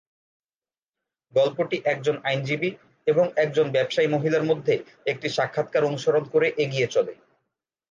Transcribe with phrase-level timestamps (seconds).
[1.33, 2.69] গল্পটি একজন আইনজীবী
[3.07, 4.73] এবং একজন ব্যবসায়ী মহিলার মধ্যে
[5.05, 7.13] একটি সাক্ষাৎকার অনুসরণ করে এগিয়ে চলে।